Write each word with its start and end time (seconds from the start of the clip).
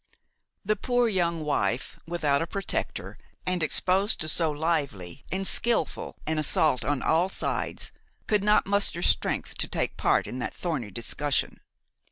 The 0.65 0.75
poor 0.75 1.07
young 1.07 1.43
wife, 1.45 1.99
without 2.07 2.41
a 2.41 2.47
protector 2.47 3.19
and 3.45 3.61
exposed 3.61 4.19
to 4.21 4.27
so 4.29 4.49
lively 4.49 5.23
and 5.31 5.45
skilful 5.45 6.15
an 6.25 6.39
assault 6.39 6.83
on 6.83 7.03
all 7.03 7.29
sides, 7.29 7.91
could 8.25 8.43
not 8.43 8.65
muster 8.65 9.03
strength 9.03 9.59
to 9.59 9.67
take 9.67 9.97
part 9.97 10.25
in 10.25 10.39
that 10.39 10.55
thorny 10.55 10.89
discussion. 10.89 11.59